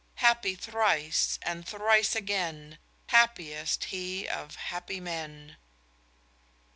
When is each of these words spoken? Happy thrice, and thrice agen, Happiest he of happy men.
Happy 0.15 0.55
thrice, 0.55 1.37
and 1.43 1.67
thrice 1.67 2.15
agen, 2.15 2.79
Happiest 3.09 3.83
he 3.93 4.27
of 4.27 4.55
happy 4.55 4.99
men. 4.99 5.57